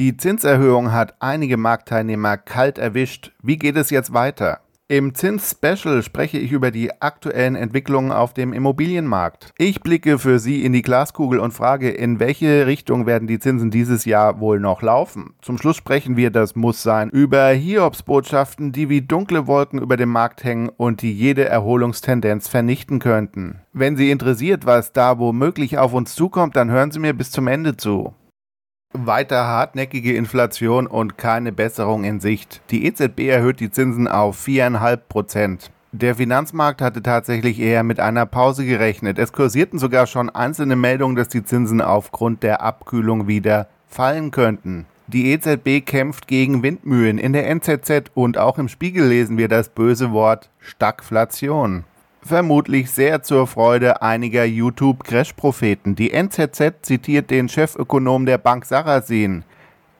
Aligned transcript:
Die 0.00 0.16
Zinserhöhung 0.16 0.92
hat 0.92 1.12
einige 1.20 1.58
Marktteilnehmer 1.58 2.38
kalt 2.38 2.78
erwischt. 2.78 3.32
Wie 3.42 3.58
geht 3.58 3.76
es 3.76 3.90
jetzt 3.90 4.14
weiter? 4.14 4.60
Im 4.88 5.14
Zins-Special 5.14 6.02
spreche 6.02 6.38
ich 6.38 6.52
über 6.52 6.70
die 6.70 7.02
aktuellen 7.02 7.54
Entwicklungen 7.54 8.10
auf 8.10 8.32
dem 8.32 8.54
Immobilienmarkt. 8.54 9.52
Ich 9.58 9.82
blicke 9.82 10.18
für 10.18 10.38
Sie 10.38 10.64
in 10.64 10.72
die 10.72 10.80
Glaskugel 10.80 11.38
und 11.38 11.52
frage, 11.52 11.90
in 11.90 12.18
welche 12.18 12.66
Richtung 12.66 13.04
werden 13.04 13.28
die 13.28 13.38
Zinsen 13.38 13.70
dieses 13.70 14.06
Jahr 14.06 14.40
wohl 14.40 14.58
noch 14.58 14.80
laufen? 14.80 15.34
Zum 15.42 15.58
Schluss 15.58 15.76
sprechen 15.76 16.16
wir, 16.16 16.30
das 16.30 16.56
muss 16.56 16.82
sein, 16.82 17.10
über 17.10 17.48
Hiobsbotschaften, 17.48 18.72
die 18.72 18.88
wie 18.88 19.02
dunkle 19.02 19.46
Wolken 19.46 19.82
über 19.82 19.98
dem 19.98 20.08
Markt 20.08 20.44
hängen 20.44 20.70
und 20.70 21.02
die 21.02 21.12
jede 21.12 21.44
Erholungstendenz 21.44 22.48
vernichten 22.48 23.00
könnten. 23.00 23.60
Wenn 23.74 23.98
Sie 23.98 24.10
interessiert, 24.10 24.64
was 24.64 24.94
da 24.94 25.18
womöglich 25.18 25.76
auf 25.76 25.92
uns 25.92 26.14
zukommt, 26.14 26.56
dann 26.56 26.70
hören 26.70 26.90
Sie 26.90 27.00
mir 27.00 27.12
bis 27.12 27.30
zum 27.30 27.48
Ende 27.48 27.76
zu. 27.76 28.14
Weiter 28.92 29.46
hartnäckige 29.46 30.16
Inflation 30.16 30.88
und 30.88 31.16
keine 31.16 31.52
Besserung 31.52 32.02
in 32.02 32.18
Sicht. 32.18 32.60
Die 32.70 32.86
EZB 32.86 33.28
erhöht 33.28 33.60
die 33.60 33.70
Zinsen 33.70 34.08
auf 34.08 34.44
4,5 34.44 34.96
Prozent. 35.08 35.70
Der 35.92 36.16
Finanzmarkt 36.16 36.82
hatte 36.82 37.00
tatsächlich 37.00 37.60
eher 37.60 37.84
mit 37.84 38.00
einer 38.00 38.26
Pause 38.26 38.64
gerechnet. 38.64 39.18
Es 39.20 39.32
kursierten 39.32 39.78
sogar 39.78 40.08
schon 40.08 40.28
einzelne 40.28 40.74
Meldungen, 40.74 41.14
dass 41.14 41.28
die 41.28 41.44
Zinsen 41.44 41.80
aufgrund 41.80 42.42
der 42.42 42.62
Abkühlung 42.62 43.28
wieder 43.28 43.68
fallen 43.88 44.32
könnten. 44.32 44.86
Die 45.06 45.32
EZB 45.32 45.84
kämpft 45.86 46.26
gegen 46.26 46.64
Windmühlen. 46.64 47.18
In 47.18 47.32
der 47.32 47.48
NZZ 47.48 48.10
und 48.14 48.38
auch 48.38 48.58
im 48.58 48.68
Spiegel 48.68 49.06
lesen 49.06 49.38
wir 49.38 49.48
das 49.48 49.68
böse 49.68 50.10
Wort 50.10 50.50
Stagflation 50.58 51.84
vermutlich 52.22 52.90
sehr 52.90 53.22
zur 53.22 53.46
Freude 53.46 54.02
einiger 54.02 54.44
YouTube-Crash-Propheten. 54.44 55.94
Die 55.94 56.12
NZZ 56.12 56.74
zitiert 56.82 57.30
den 57.30 57.48
Chefökonom 57.48 58.26
der 58.26 58.38
Bank 58.38 58.64
Sarasin. 58.64 59.44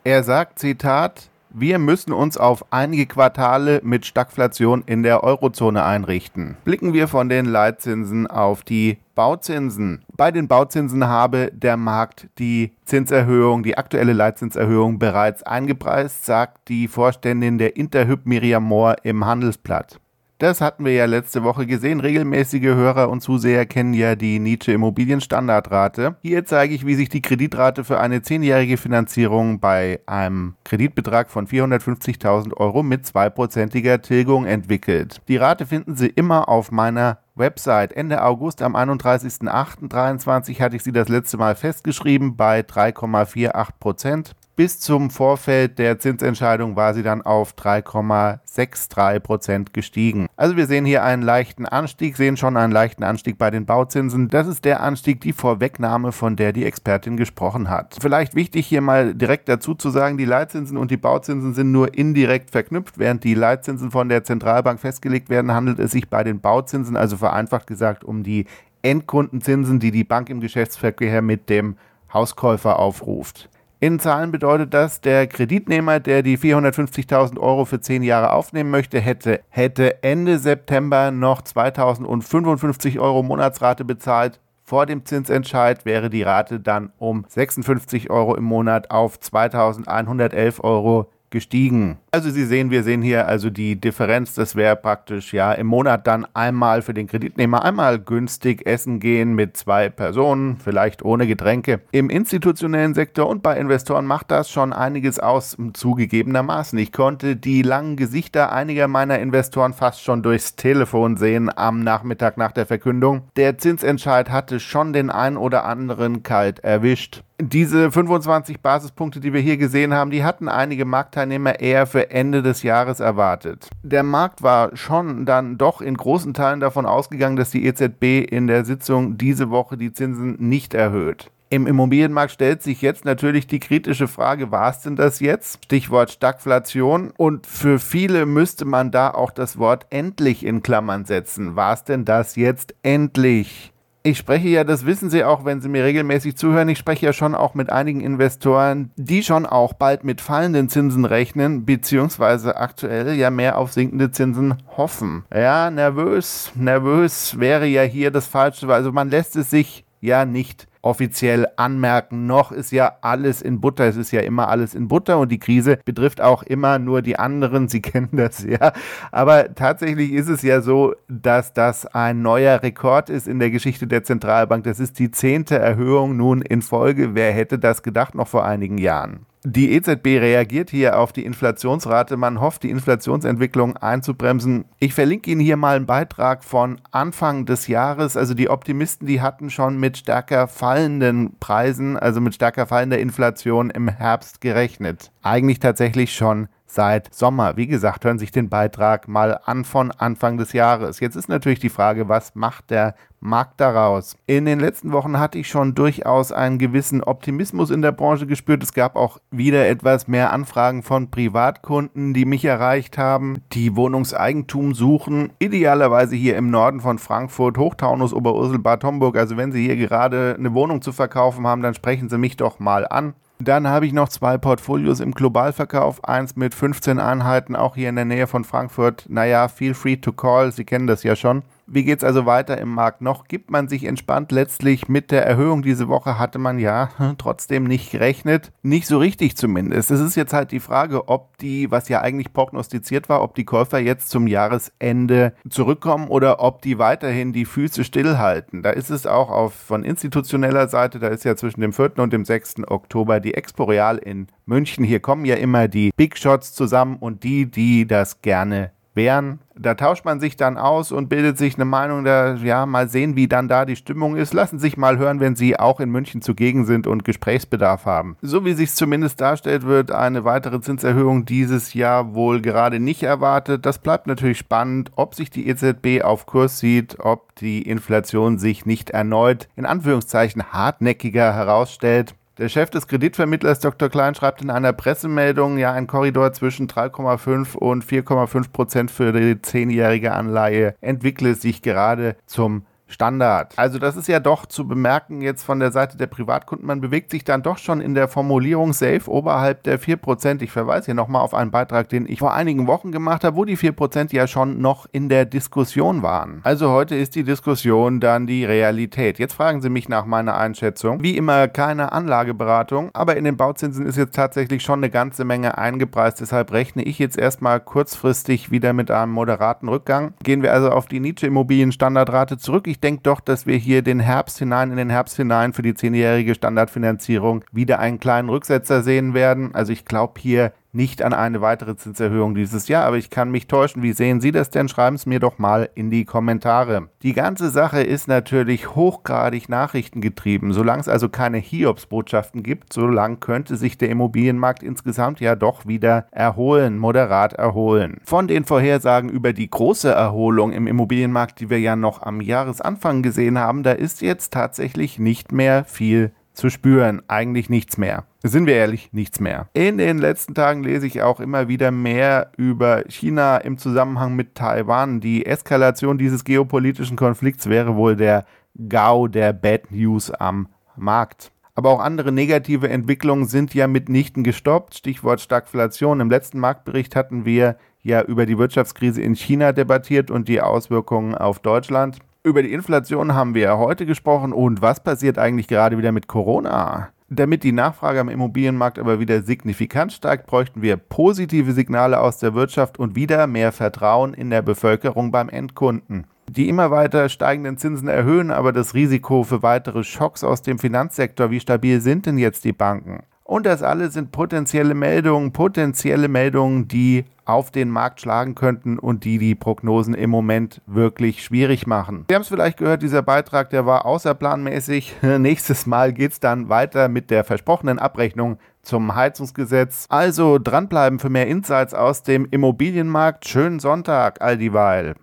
Er 0.04 0.22
sagt, 0.22 0.58
Zitat, 0.58 1.30
wir 1.52 1.80
müssen 1.80 2.12
uns 2.12 2.36
auf 2.36 2.64
einige 2.70 3.06
Quartale 3.06 3.80
mit 3.82 4.06
Stagflation 4.06 4.84
in 4.86 5.02
der 5.02 5.24
Eurozone 5.24 5.82
einrichten. 5.82 6.56
Blicken 6.64 6.92
wir 6.92 7.08
von 7.08 7.28
den 7.28 7.44
Leitzinsen 7.44 8.28
auf 8.28 8.62
die 8.62 8.98
Bauzinsen. 9.16 10.04
Bei 10.16 10.30
den 10.30 10.46
Bauzinsen 10.46 11.08
habe 11.08 11.50
der 11.52 11.76
Markt 11.76 12.28
die 12.38 12.72
Zinserhöhung, 12.84 13.64
die 13.64 13.76
aktuelle 13.76 14.12
Leitzinserhöhung 14.12 15.00
bereits 15.00 15.42
eingepreist, 15.42 16.24
sagt 16.24 16.68
die 16.68 16.86
Vorständin 16.86 17.58
der 17.58 17.76
Interhyp 17.76 18.26
Miriam 18.26 18.62
Mohr 18.62 18.96
im 19.02 19.24
Handelsblatt. 19.24 19.98
Das 20.40 20.62
hatten 20.62 20.86
wir 20.86 20.94
ja 20.94 21.04
letzte 21.04 21.44
Woche 21.44 21.66
gesehen. 21.66 22.00
Regelmäßige 22.00 22.62
Hörer 22.62 23.10
und 23.10 23.20
Zuseher 23.20 23.66
kennen 23.66 23.92
ja 23.92 24.16
die 24.16 24.38
Nietzsche 24.38 24.72
Immobilienstandardrate. 24.72 26.16
Hier 26.22 26.46
zeige 26.46 26.74
ich, 26.74 26.86
wie 26.86 26.94
sich 26.94 27.10
die 27.10 27.20
Kreditrate 27.20 27.84
für 27.84 28.00
eine 28.00 28.22
zehnjährige 28.22 28.78
Finanzierung 28.78 29.60
bei 29.60 30.00
einem 30.06 30.54
Kreditbetrag 30.64 31.28
von 31.28 31.46
450.000 31.46 32.54
Euro 32.56 32.82
mit 32.82 33.04
zweiprozentiger 33.04 34.00
Tilgung 34.00 34.46
entwickelt. 34.46 35.20
Die 35.28 35.36
Rate 35.36 35.66
finden 35.66 35.94
Sie 35.94 36.08
immer 36.08 36.48
auf 36.48 36.70
meiner 36.70 37.18
Website. 37.34 37.92
Ende 37.92 38.22
August 38.22 38.62
am 38.62 38.74
31.08.23 38.74 40.58
hatte 40.58 40.76
ich 40.76 40.82
sie 40.82 40.92
das 40.92 41.08
letzte 41.08 41.36
Mal 41.36 41.54
festgeschrieben 41.54 42.36
bei 42.36 42.60
3,48 42.60 43.68
Prozent. 43.78 44.34
Bis 44.60 44.78
zum 44.78 45.08
Vorfeld 45.08 45.78
der 45.78 45.98
Zinsentscheidung 45.98 46.76
war 46.76 46.92
sie 46.92 47.02
dann 47.02 47.22
auf 47.22 47.54
3,63 47.54 49.18
Prozent 49.20 49.72
gestiegen. 49.72 50.26
Also 50.36 50.54
wir 50.58 50.66
sehen 50.66 50.84
hier 50.84 51.02
einen 51.02 51.22
leichten 51.22 51.64
Anstieg, 51.64 52.14
sehen 52.18 52.36
schon 52.36 52.58
einen 52.58 52.70
leichten 52.70 53.02
Anstieg 53.02 53.38
bei 53.38 53.50
den 53.50 53.64
Bauzinsen. 53.64 54.28
Das 54.28 54.46
ist 54.46 54.66
der 54.66 54.82
Anstieg, 54.82 55.22
die 55.22 55.32
Vorwegnahme, 55.32 56.12
von 56.12 56.36
der 56.36 56.52
die 56.52 56.66
Expertin 56.66 57.16
gesprochen 57.16 57.70
hat. 57.70 57.96
Vielleicht 58.02 58.34
wichtig 58.34 58.66
hier 58.66 58.82
mal 58.82 59.14
direkt 59.14 59.48
dazu 59.48 59.74
zu 59.74 59.88
sagen, 59.88 60.18
die 60.18 60.26
Leitzinsen 60.26 60.76
und 60.76 60.90
die 60.90 60.98
Bauzinsen 60.98 61.54
sind 61.54 61.72
nur 61.72 61.94
indirekt 61.94 62.50
verknüpft. 62.50 62.98
Während 62.98 63.24
die 63.24 63.32
Leitzinsen 63.32 63.90
von 63.90 64.10
der 64.10 64.24
Zentralbank 64.24 64.78
festgelegt 64.78 65.30
werden, 65.30 65.54
handelt 65.54 65.78
es 65.78 65.92
sich 65.92 66.10
bei 66.10 66.22
den 66.22 66.40
Bauzinsen, 66.40 66.98
also 66.98 67.16
vereinfacht 67.16 67.66
gesagt, 67.66 68.04
um 68.04 68.24
die 68.24 68.44
Endkundenzinsen, 68.82 69.80
die 69.80 69.90
die 69.90 70.04
Bank 70.04 70.28
im 70.28 70.40
Geschäftsverkehr 70.40 71.22
mit 71.22 71.48
dem 71.48 71.76
Hauskäufer 72.12 72.78
aufruft. 72.78 73.48
In 73.82 73.98
Zahlen 73.98 74.30
bedeutet 74.30 74.74
das, 74.74 75.00
der 75.00 75.26
Kreditnehmer, 75.26 76.00
der 76.00 76.22
die 76.22 76.36
450.000 76.36 77.40
Euro 77.40 77.64
für 77.64 77.80
10 77.80 78.02
Jahre 78.02 78.34
aufnehmen 78.34 78.70
möchte, 78.70 79.00
hätte, 79.00 79.40
hätte 79.48 80.02
Ende 80.02 80.38
September 80.38 81.10
noch 81.10 81.40
2.055 81.40 83.00
Euro 83.00 83.22
Monatsrate 83.22 83.86
bezahlt. 83.86 84.38
Vor 84.62 84.84
dem 84.84 85.06
Zinsentscheid 85.06 85.86
wäre 85.86 86.10
die 86.10 86.22
Rate 86.22 86.60
dann 86.60 86.92
um 86.98 87.24
56 87.26 88.10
Euro 88.10 88.34
im 88.34 88.44
Monat 88.44 88.90
auf 88.90 89.16
2.111 89.16 90.60
Euro 90.60 91.10
gestiegen. 91.30 91.96
Also 92.12 92.28
Sie 92.30 92.44
sehen, 92.44 92.72
wir 92.72 92.82
sehen 92.82 93.02
hier 93.02 93.28
also 93.28 93.50
die 93.50 93.80
Differenz. 93.80 94.34
Das 94.34 94.56
wäre 94.56 94.74
praktisch 94.74 95.32
ja 95.32 95.52
im 95.52 95.68
Monat 95.68 96.08
dann 96.08 96.26
einmal 96.34 96.82
für 96.82 96.92
den 96.92 97.06
Kreditnehmer 97.06 97.64
einmal 97.64 98.00
günstig 98.00 98.66
essen 98.66 98.98
gehen 98.98 99.34
mit 99.34 99.56
zwei 99.56 99.90
Personen, 99.90 100.56
vielleicht 100.56 101.04
ohne 101.04 101.28
Getränke. 101.28 101.82
Im 101.92 102.10
institutionellen 102.10 102.94
Sektor 102.94 103.28
und 103.28 103.44
bei 103.44 103.56
Investoren 103.56 104.06
macht 104.06 104.32
das 104.32 104.50
schon 104.50 104.72
einiges 104.72 105.20
aus, 105.20 105.56
zugegebenermaßen. 105.72 106.76
Ich 106.80 106.90
konnte 106.90 107.36
die 107.36 107.62
langen 107.62 107.94
Gesichter 107.94 108.50
einiger 108.50 108.88
meiner 108.88 109.20
Investoren 109.20 109.72
fast 109.72 110.02
schon 110.02 110.24
durchs 110.24 110.56
Telefon 110.56 111.16
sehen 111.16 111.48
am 111.56 111.84
Nachmittag 111.84 112.36
nach 112.36 112.50
der 112.50 112.66
Verkündung. 112.66 113.22
Der 113.36 113.56
Zinsentscheid 113.58 114.30
hatte 114.30 114.58
schon 114.58 114.92
den 114.92 115.10
ein 115.10 115.36
oder 115.36 115.64
anderen 115.64 116.24
kalt 116.24 116.58
erwischt. 116.58 117.22
Diese 117.42 117.90
25 117.90 118.60
Basispunkte, 118.60 119.18
die 119.18 119.32
wir 119.32 119.40
hier 119.40 119.56
gesehen 119.56 119.94
haben, 119.94 120.10
die 120.10 120.24
hatten 120.24 120.46
einige 120.46 120.84
Marktteilnehmer 120.84 121.58
eher 121.58 121.86
für 121.86 121.99
für 122.00 122.10
Ende 122.10 122.42
des 122.42 122.62
Jahres 122.62 123.00
erwartet. 123.00 123.68
Der 123.82 124.02
Markt 124.02 124.42
war 124.42 124.74
schon 124.74 125.26
dann 125.26 125.58
doch 125.58 125.82
in 125.82 125.96
großen 125.96 126.32
Teilen 126.32 126.60
davon 126.60 126.86
ausgegangen, 126.86 127.36
dass 127.36 127.50
die 127.50 127.66
EZB 127.66 128.26
in 128.26 128.46
der 128.46 128.64
Sitzung 128.64 129.18
diese 129.18 129.50
Woche 129.50 129.76
die 129.76 129.92
Zinsen 129.92 130.36
nicht 130.38 130.72
erhöht. 130.72 131.30
Im 131.50 131.66
Immobilienmarkt 131.66 132.32
stellt 132.32 132.62
sich 132.62 132.80
jetzt 132.80 133.04
natürlich 133.04 133.46
die 133.48 133.60
kritische 133.60 134.08
Frage, 134.08 134.50
war 134.50 134.70
es 134.70 134.80
denn 134.80 134.96
das 134.96 135.20
jetzt? 135.20 135.64
Stichwort 135.64 136.10
Stagflation. 136.10 137.12
Und 137.16 137.46
für 137.46 137.78
viele 137.78 138.24
müsste 138.24 138.64
man 138.64 138.90
da 138.90 139.10
auch 139.10 139.32
das 139.32 139.58
Wort 139.58 139.86
endlich 139.90 140.46
in 140.46 140.62
Klammern 140.62 141.04
setzen. 141.04 141.56
War 141.56 141.74
es 141.74 141.84
denn 141.84 142.06
das 142.06 142.36
jetzt 142.36 142.74
endlich? 142.82 143.72
Ich 144.02 144.16
spreche 144.16 144.48
ja, 144.48 144.64
das 144.64 144.86
wissen 144.86 145.10
Sie 145.10 145.24
auch, 145.24 145.44
wenn 145.44 145.60
Sie 145.60 145.68
mir 145.68 145.84
regelmäßig 145.84 146.34
zuhören, 146.34 146.70
ich 146.70 146.78
spreche 146.78 147.04
ja 147.04 147.12
schon 147.12 147.34
auch 147.34 147.52
mit 147.52 147.68
einigen 147.68 148.00
Investoren, 148.00 148.90
die 148.96 149.22
schon 149.22 149.44
auch 149.44 149.74
bald 149.74 150.04
mit 150.04 150.22
fallenden 150.22 150.70
Zinsen 150.70 151.04
rechnen, 151.04 151.66
beziehungsweise 151.66 152.56
aktuell 152.56 153.12
ja 153.12 153.28
mehr 153.28 153.58
auf 153.58 153.74
sinkende 153.74 154.10
Zinsen 154.10 154.54
hoffen. 154.74 155.24
Ja, 155.34 155.70
nervös, 155.70 156.50
nervös 156.54 157.38
wäre 157.38 157.66
ja 157.66 157.82
hier 157.82 158.10
das 158.10 158.26
Falsche, 158.26 158.72
also 158.72 158.90
man 158.90 159.10
lässt 159.10 159.36
es 159.36 159.50
sich 159.50 159.84
ja 160.00 160.24
nicht 160.24 160.66
offiziell 160.82 161.46
anmerken. 161.56 162.26
Noch 162.26 162.52
ist 162.52 162.72
ja 162.72 162.96
alles 163.00 163.42
in 163.42 163.60
Butter. 163.60 163.84
Es 163.84 163.96
ist 163.96 164.10
ja 164.12 164.20
immer 164.20 164.48
alles 164.48 164.74
in 164.74 164.88
Butter 164.88 165.18
und 165.18 165.30
die 165.30 165.38
Krise 165.38 165.78
betrifft 165.84 166.20
auch 166.20 166.42
immer 166.42 166.78
nur 166.78 167.02
die 167.02 167.18
anderen. 167.18 167.68
Sie 167.68 167.82
kennen 167.82 168.10
das 168.12 168.44
ja. 168.44 168.72
Aber 169.10 169.54
tatsächlich 169.54 170.12
ist 170.12 170.28
es 170.28 170.42
ja 170.42 170.60
so, 170.60 170.94
dass 171.08 171.52
das 171.52 171.86
ein 171.86 172.22
neuer 172.22 172.62
Rekord 172.62 173.10
ist 173.10 173.28
in 173.28 173.38
der 173.38 173.50
Geschichte 173.50 173.86
der 173.86 174.04
Zentralbank. 174.04 174.64
Das 174.64 174.80
ist 174.80 174.98
die 174.98 175.10
zehnte 175.10 175.58
Erhöhung 175.58 176.16
nun 176.16 176.42
in 176.42 176.62
Folge. 176.62 177.14
Wer 177.14 177.32
hätte 177.32 177.58
das 177.58 177.82
gedacht 177.82 178.14
noch 178.14 178.28
vor 178.28 178.44
einigen 178.44 178.78
Jahren? 178.78 179.26
Die 179.42 179.72
EZB 179.72 180.20
reagiert 180.20 180.68
hier 180.68 180.98
auf 180.98 181.12
die 181.12 181.24
Inflationsrate. 181.24 182.18
Man 182.18 182.42
hofft, 182.42 182.62
die 182.62 182.68
Inflationsentwicklung 182.68 183.74
einzubremsen. 183.78 184.66
Ich 184.78 184.92
verlinke 184.92 185.30
Ihnen 185.30 185.40
hier 185.40 185.56
mal 185.56 185.76
einen 185.76 185.86
Beitrag 185.86 186.44
von 186.44 186.78
Anfang 186.90 187.46
des 187.46 187.66
Jahres. 187.66 188.18
Also 188.18 188.34
die 188.34 188.50
Optimisten, 188.50 189.06
die 189.06 189.22
hatten 189.22 189.48
schon 189.48 189.80
mit 189.80 189.96
stärker 189.96 190.46
fallenden 190.46 191.38
Preisen, 191.40 191.96
also 191.96 192.20
mit 192.20 192.34
stärker 192.34 192.66
fallender 192.66 192.98
Inflation 192.98 193.70
im 193.70 193.88
Herbst 193.88 194.42
gerechnet. 194.42 195.10
Eigentlich 195.22 195.58
tatsächlich 195.58 196.14
schon 196.14 196.48
seit 196.74 197.12
Sommer. 197.12 197.56
Wie 197.56 197.66
gesagt, 197.66 198.04
hören 198.04 198.18
sich 198.18 198.30
den 198.30 198.48
Beitrag 198.48 199.08
mal 199.08 199.40
an 199.44 199.64
von 199.64 199.90
Anfang 199.90 200.36
des 200.36 200.52
Jahres. 200.52 201.00
Jetzt 201.00 201.16
ist 201.16 201.28
natürlich 201.28 201.58
die 201.58 201.68
Frage, 201.68 202.08
was 202.08 202.34
macht 202.34 202.70
der 202.70 202.94
Markt 203.18 203.60
daraus? 203.60 204.16
In 204.26 204.46
den 204.46 204.60
letzten 204.60 204.92
Wochen 204.92 205.18
hatte 205.18 205.38
ich 205.38 205.48
schon 205.48 205.74
durchaus 205.74 206.32
einen 206.32 206.58
gewissen 206.58 207.02
Optimismus 207.02 207.70
in 207.70 207.82
der 207.82 207.92
Branche 207.92 208.26
gespürt. 208.26 208.62
Es 208.62 208.72
gab 208.72 208.96
auch 208.96 209.18
wieder 209.30 209.68
etwas 209.68 210.08
mehr 210.08 210.32
Anfragen 210.32 210.82
von 210.82 211.10
Privatkunden, 211.10 212.14
die 212.14 212.24
mich 212.24 212.44
erreicht 212.44 212.96
haben, 212.96 213.42
die 213.52 213.76
Wohnungseigentum 213.76 214.72
suchen. 214.74 215.32
Idealerweise 215.38 216.16
hier 216.16 216.36
im 216.36 216.50
Norden 216.50 216.80
von 216.80 216.98
Frankfurt, 216.98 217.58
Hochtaunus, 217.58 218.14
Oberursel, 218.14 218.58
Bad 218.58 218.84
Homburg. 218.84 219.16
Also 219.16 219.36
wenn 219.36 219.52
Sie 219.52 219.64
hier 219.64 219.76
gerade 219.76 220.36
eine 220.38 220.54
Wohnung 220.54 220.80
zu 220.80 220.92
verkaufen 220.92 221.46
haben, 221.46 221.62
dann 221.62 221.74
sprechen 221.74 222.08
Sie 222.08 222.18
mich 222.18 222.36
doch 222.36 222.58
mal 222.58 222.86
an. 222.86 223.14
Dann 223.42 223.66
habe 223.66 223.86
ich 223.86 223.94
noch 223.94 224.10
zwei 224.10 224.36
Portfolios 224.36 225.00
im 225.00 225.12
Globalverkauf. 225.12 226.04
Eins 226.04 226.36
mit 226.36 226.54
15 226.54 226.98
Einheiten, 226.98 227.56
auch 227.56 227.74
hier 227.74 227.88
in 227.88 227.96
der 227.96 228.04
Nähe 228.04 228.26
von 228.26 228.44
Frankfurt. 228.44 229.06
Naja, 229.08 229.48
feel 229.48 229.72
free 229.72 229.96
to 229.96 230.12
call, 230.12 230.52
Sie 230.52 230.64
kennen 230.64 230.86
das 230.86 231.02
ja 231.04 231.16
schon. 231.16 231.42
Wie 231.72 231.84
geht 231.84 231.98
es 231.98 232.04
also 232.04 232.26
weiter 232.26 232.58
im 232.58 232.74
Markt? 232.74 233.00
Noch 233.00 233.28
gibt 233.28 233.48
man 233.48 233.68
sich 233.68 233.84
entspannt. 233.84 234.32
Letztlich 234.32 234.88
mit 234.88 235.12
der 235.12 235.24
Erhöhung 235.24 235.62
diese 235.62 235.86
Woche 235.86 236.18
hatte 236.18 236.40
man 236.40 236.58
ja 236.58 236.88
trotzdem 237.18 237.62
nicht 237.62 237.92
gerechnet. 237.92 238.50
Nicht 238.62 238.88
so 238.88 238.98
richtig 238.98 239.36
zumindest. 239.36 239.92
Es 239.92 240.00
ist 240.00 240.16
jetzt 240.16 240.32
halt 240.32 240.50
die 240.50 240.58
Frage, 240.58 241.08
ob 241.08 241.38
die, 241.38 241.70
was 241.70 241.88
ja 241.88 242.00
eigentlich 242.00 242.32
prognostiziert 242.32 243.08
war, 243.08 243.22
ob 243.22 243.36
die 243.36 243.44
Käufer 243.44 243.78
jetzt 243.78 244.10
zum 244.10 244.26
Jahresende 244.26 245.32
zurückkommen 245.48 246.08
oder 246.08 246.40
ob 246.40 246.60
die 246.60 246.80
weiterhin 246.80 247.32
die 247.32 247.44
Füße 247.44 247.84
stillhalten. 247.84 248.64
Da 248.64 248.70
ist 248.70 248.90
es 248.90 249.06
auch 249.06 249.30
auf, 249.30 249.54
von 249.54 249.84
institutioneller 249.84 250.66
Seite, 250.68 250.98
da 250.98 251.06
ist 251.06 251.24
ja 251.24 251.36
zwischen 251.36 251.60
dem 251.60 251.72
4. 251.72 251.98
und 251.98 252.12
dem 252.12 252.24
6. 252.24 252.66
Oktober 252.66 253.20
die 253.20 253.34
Expo 253.34 253.62
Real 253.62 253.96
in 253.96 254.26
München. 254.44 254.84
Hier 254.84 254.98
kommen 254.98 255.24
ja 255.24 255.36
immer 255.36 255.68
die 255.68 255.92
Big 255.96 256.18
Shots 256.18 256.52
zusammen 256.52 256.96
und 256.96 257.22
die, 257.22 257.48
die 257.48 257.86
das 257.86 258.22
gerne 258.22 258.72
wären. 258.94 259.40
Da 259.56 259.74
tauscht 259.74 260.04
man 260.04 260.20
sich 260.20 260.36
dann 260.36 260.56
aus 260.56 260.90
und 260.90 261.08
bildet 261.08 261.36
sich 261.36 261.56
eine 261.56 261.64
Meinung, 261.64 262.04
da 262.04 262.34
ja, 262.34 262.64
mal 262.66 262.88
sehen, 262.88 263.14
wie 263.14 263.28
dann 263.28 263.46
da 263.46 263.64
die 263.64 263.76
Stimmung 263.76 264.16
ist. 264.16 264.32
Lassen 264.32 264.58
sich 264.58 264.76
mal 264.76 264.98
hören, 264.98 265.20
wenn 265.20 265.36
Sie 265.36 265.58
auch 265.58 265.80
in 265.80 265.90
München 265.90 266.22
zugegen 266.22 266.64
sind 266.64 266.86
und 266.86 267.04
Gesprächsbedarf 267.04 267.84
haben. 267.84 268.16
So 268.22 268.44
wie 268.44 268.54
sich 268.54 268.74
zumindest 268.74 269.20
darstellt, 269.20 269.64
wird 269.64 269.92
eine 269.92 270.24
weitere 270.24 270.60
Zinserhöhung 270.60 271.24
dieses 271.24 271.74
Jahr 271.74 272.14
wohl 272.14 272.40
gerade 272.40 272.80
nicht 272.80 273.02
erwartet. 273.02 273.66
Das 273.66 273.78
bleibt 273.78 274.06
natürlich 274.06 274.38
spannend, 274.38 274.90
ob 274.96 275.14
sich 275.14 275.30
die 275.30 275.46
EZB 275.48 276.02
auf 276.02 276.26
Kurs 276.26 276.58
sieht, 276.58 276.98
ob 277.00 277.34
die 277.36 277.62
Inflation 277.62 278.38
sich 278.38 278.66
nicht 278.66 278.90
erneut 278.90 279.48
in 279.56 279.66
Anführungszeichen 279.66 280.52
hartnäckiger 280.52 281.34
herausstellt. 281.34 282.14
Der 282.40 282.48
Chef 282.48 282.70
des 282.70 282.86
Kreditvermittlers 282.86 283.60
Dr. 283.60 283.90
Klein 283.90 284.14
schreibt 284.14 284.40
in 284.40 284.48
einer 284.48 284.72
Pressemeldung, 284.72 285.58
ja, 285.58 285.72
ein 285.72 285.86
Korridor 285.86 286.32
zwischen 286.32 286.68
3,5 286.68 287.54
und 287.54 287.84
4,5 287.84 288.50
Prozent 288.50 288.90
für 288.90 289.12
die 289.12 289.42
zehnjährige 289.42 290.14
Anleihe 290.14 290.74
entwickle 290.80 291.34
sich 291.34 291.60
gerade 291.60 292.16
zum 292.24 292.64
Standard. 292.90 293.54
Also 293.56 293.78
das 293.78 293.96
ist 293.96 294.08
ja 294.08 294.20
doch 294.20 294.46
zu 294.46 294.66
bemerken 294.66 295.22
jetzt 295.22 295.42
von 295.42 295.60
der 295.60 295.72
Seite 295.72 295.96
der 295.96 296.06
Privatkunden. 296.06 296.66
Man 296.66 296.80
bewegt 296.80 297.10
sich 297.10 297.24
dann 297.24 297.42
doch 297.42 297.58
schon 297.58 297.80
in 297.80 297.94
der 297.94 298.08
Formulierung 298.08 298.72
safe 298.72 299.10
oberhalb 299.10 299.62
der 299.62 299.80
4%. 299.80 300.42
Ich 300.42 300.50
verweise 300.50 300.86
hier 300.86 300.94
nochmal 300.94 301.22
auf 301.22 301.34
einen 301.34 301.50
Beitrag, 301.50 301.88
den 301.88 302.06
ich 302.08 302.18
vor 302.18 302.34
einigen 302.34 302.66
Wochen 302.66 302.92
gemacht 302.92 303.24
habe, 303.24 303.36
wo 303.36 303.44
die 303.44 303.56
4% 303.56 304.14
ja 304.14 304.26
schon 304.26 304.60
noch 304.60 304.86
in 304.92 305.08
der 305.08 305.24
Diskussion 305.24 306.02
waren. 306.02 306.40
Also 306.42 306.70
heute 306.70 306.96
ist 306.96 307.14
die 307.14 307.24
Diskussion 307.24 308.00
dann 308.00 308.26
die 308.26 308.44
Realität. 308.44 309.18
Jetzt 309.18 309.34
fragen 309.34 309.62
Sie 309.62 309.70
mich 309.70 309.88
nach 309.88 310.04
meiner 310.04 310.36
Einschätzung. 310.36 311.02
Wie 311.02 311.16
immer 311.16 311.48
keine 311.48 311.92
Anlageberatung, 311.92 312.90
aber 312.92 313.16
in 313.16 313.24
den 313.24 313.36
Bauzinsen 313.36 313.86
ist 313.86 313.96
jetzt 313.96 314.14
tatsächlich 314.14 314.62
schon 314.62 314.80
eine 314.80 314.90
ganze 314.90 315.24
Menge 315.24 315.58
eingepreist. 315.58 316.20
Deshalb 316.20 316.52
rechne 316.52 316.82
ich 316.82 316.98
jetzt 316.98 317.18
erstmal 317.18 317.60
kurzfristig 317.60 318.50
wieder 318.50 318.72
mit 318.72 318.90
einem 318.90 319.12
moderaten 319.12 319.68
Rückgang. 319.68 320.14
Gehen 320.22 320.42
wir 320.42 320.52
also 320.52 320.70
auf 320.70 320.86
die 320.86 321.00
Nietzsche 321.00 321.26
Immobilien 321.26 321.72
Standardrate 321.72 322.38
zurück. 322.38 322.66
Ich 322.66 322.79
ich 322.80 322.88
denke 322.88 323.02
doch, 323.02 323.20
dass 323.20 323.44
wir 323.44 323.58
hier 323.58 323.82
den 323.82 324.00
Herbst 324.00 324.38
hinein, 324.38 324.70
in 324.70 324.78
den 324.78 324.88
Herbst 324.88 325.14
hinein 325.14 325.52
für 325.52 325.60
die 325.60 325.74
zehnjährige 325.74 326.34
Standardfinanzierung 326.34 327.44
wieder 327.52 327.78
einen 327.78 328.00
kleinen 328.00 328.30
Rücksetzer 328.30 328.82
sehen 328.82 329.12
werden. 329.12 329.54
Also 329.54 329.70
ich 329.70 329.84
glaube 329.84 330.18
hier 330.18 330.54
nicht 330.72 331.02
an 331.02 331.12
eine 331.12 331.40
weitere 331.40 331.76
Zinserhöhung 331.76 332.34
dieses 332.34 332.68
Jahr, 332.68 332.84
aber 332.84 332.96
ich 332.96 333.10
kann 333.10 333.30
mich 333.30 333.46
täuschen. 333.46 333.82
Wie 333.82 333.92
sehen 333.92 334.20
Sie 334.20 334.32
das 334.32 334.50
denn? 334.50 334.68
Schreiben 334.68 334.96
es 334.96 335.06
mir 335.06 335.20
doch 335.20 335.38
mal 335.38 335.68
in 335.74 335.90
die 335.90 336.04
Kommentare. 336.04 336.88
Die 337.02 337.12
ganze 337.12 337.50
Sache 337.50 337.82
ist 337.82 338.08
natürlich 338.08 338.74
hochgradig 338.74 339.48
nachrichtengetrieben. 339.48 340.52
Solange 340.52 340.80
es 340.80 340.88
also 340.88 341.08
keine 341.08 341.38
Hiobsbotschaften 341.38 342.42
gibt, 342.42 342.72
solange 342.72 343.16
könnte 343.16 343.56
sich 343.56 343.78
der 343.78 343.90
Immobilienmarkt 343.90 344.62
insgesamt 344.62 345.20
ja 345.20 345.34
doch 345.34 345.66
wieder 345.66 346.06
erholen, 346.10 346.78
moderat 346.78 347.32
erholen. 347.32 348.00
Von 348.04 348.28
den 348.28 348.44
Vorhersagen 348.44 349.10
über 349.10 349.32
die 349.32 349.50
große 349.50 349.90
Erholung 349.90 350.52
im 350.52 350.66
Immobilienmarkt, 350.66 351.40
die 351.40 351.50
wir 351.50 351.60
ja 351.60 351.76
noch 351.76 352.02
am 352.02 352.20
Jahresanfang 352.20 353.02
gesehen 353.02 353.38
haben, 353.38 353.62
da 353.62 353.72
ist 353.72 354.02
jetzt 354.02 354.32
tatsächlich 354.32 354.98
nicht 354.98 355.32
mehr 355.32 355.64
viel 355.64 356.12
zu 356.32 356.50
spüren. 356.50 357.02
Eigentlich 357.08 357.50
nichts 357.50 357.76
mehr. 357.78 358.04
Sind 358.22 358.46
wir 358.46 358.54
ehrlich, 358.54 358.92
nichts 358.92 359.20
mehr. 359.20 359.48
In 359.54 359.78
den 359.78 359.98
letzten 359.98 360.34
Tagen 360.34 360.62
lese 360.62 360.86
ich 360.86 361.02
auch 361.02 361.20
immer 361.20 361.48
wieder 361.48 361.70
mehr 361.70 362.32
über 362.36 362.84
China 362.88 363.38
im 363.38 363.58
Zusammenhang 363.58 364.14
mit 364.14 364.34
Taiwan. 364.34 365.00
Die 365.00 365.26
Eskalation 365.26 365.98
dieses 365.98 366.24
geopolitischen 366.24 366.96
Konflikts 366.96 367.48
wäre 367.48 367.76
wohl 367.76 367.96
der 367.96 368.24
GAU 368.68 369.08
der 369.08 369.32
Bad 369.32 369.70
News 369.70 370.10
am 370.10 370.48
Markt. 370.76 371.32
Aber 371.54 371.70
auch 371.70 371.80
andere 371.80 372.12
negative 372.12 372.68
Entwicklungen 372.68 373.26
sind 373.26 373.54
ja 373.54 373.66
mitnichten 373.66 374.24
gestoppt. 374.24 374.74
Stichwort 374.74 375.20
Stagflation. 375.20 376.00
Im 376.00 376.10
letzten 376.10 376.38
Marktbericht 376.38 376.96
hatten 376.96 377.24
wir 377.24 377.56
ja 377.82 378.02
über 378.02 378.26
die 378.26 378.38
Wirtschaftskrise 378.38 379.02
in 379.02 379.14
China 379.14 379.52
debattiert 379.52 380.10
und 380.10 380.28
die 380.28 380.40
Auswirkungen 380.40 381.14
auf 381.14 381.40
Deutschland. 381.40 381.98
Über 382.22 382.42
die 382.42 382.52
Inflation 382.52 383.14
haben 383.14 383.34
wir 383.34 383.42
ja 383.42 383.56
heute 383.56 383.86
gesprochen 383.86 384.34
und 384.34 384.60
was 384.60 384.82
passiert 384.82 385.16
eigentlich 385.16 385.48
gerade 385.48 385.78
wieder 385.78 385.90
mit 385.90 386.06
Corona? 386.06 386.90
Damit 387.08 387.44
die 387.44 387.52
Nachfrage 387.52 387.98
am 387.98 388.10
Immobilienmarkt 388.10 388.78
aber 388.78 389.00
wieder 389.00 389.22
signifikant 389.22 389.90
steigt, 389.94 390.26
bräuchten 390.26 390.60
wir 390.60 390.76
positive 390.76 391.52
Signale 391.52 391.98
aus 391.98 392.18
der 392.18 392.34
Wirtschaft 392.34 392.78
und 392.78 392.94
wieder 392.94 393.26
mehr 393.26 393.52
Vertrauen 393.52 394.12
in 394.12 394.28
der 394.28 394.42
Bevölkerung 394.42 395.10
beim 395.10 395.30
Endkunden. 395.30 396.06
Die 396.28 396.50
immer 396.50 396.70
weiter 396.70 397.08
steigenden 397.08 397.56
Zinsen 397.56 397.88
erhöhen 397.88 398.30
aber 398.30 398.52
das 398.52 398.74
Risiko 398.74 399.24
für 399.24 399.42
weitere 399.42 399.82
Schocks 399.82 400.22
aus 400.22 400.42
dem 400.42 400.58
Finanzsektor. 400.58 401.30
Wie 401.30 401.40
stabil 401.40 401.80
sind 401.80 402.04
denn 402.04 402.18
jetzt 402.18 402.44
die 402.44 402.52
Banken? 402.52 403.00
Und 403.30 403.46
das 403.46 403.62
alles 403.62 403.94
sind 403.94 404.10
potenzielle 404.10 404.74
Meldungen, 404.74 405.32
potenzielle 405.32 406.08
Meldungen, 406.08 406.66
die 406.66 407.04
auf 407.24 407.52
den 407.52 407.70
Markt 407.70 408.00
schlagen 408.00 408.34
könnten 408.34 408.76
und 408.76 409.04
die 409.04 409.18
die 409.18 409.36
Prognosen 409.36 409.94
im 409.94 410.10
Moment 410.10 410.60
wirklich 410.66 411.22
schwierig 411.22 411.64
machen. 411.64 412.06
Sie 412.08 412.16
haben 412.16 412.22
es 412.22 412.28
vielleicht 412.28 412.58
gehört, 412.58 412.82
dieser 412.82 413.02
Beitrag, 413.02 413.50
der 413.50 413.66
war 413.66 413.86
außerplanmäßig. 413.86 414.96
Nächstes 415.18 415.66
Mal 415.66 415.92
geht 415.92 416.10
es 416.10 416.18
dann 416.18 416.48
weiter 416.48 416.88
mit 416.88 417.12
der 417.12 417.22
versprochenen 417.22 417.78
Abrechnung 417.78 418.38
zum 418.62 418.96
Heizungsgesetz. 418.96 419.86
Also 419.88 420.40
dranbleiben 420.42 420.98
für 420.98 421.08
mehr 421.08 421.28
Insights 421.28 421.72
aus 421.72 422.02
dem 422.02 422.26
Immobilienmarkt. 422.28 423.28
Schönen 423.28 423.60
Sonntag 423.60 424.20
all 424.20 424.38
dieweil. 424.38 424.94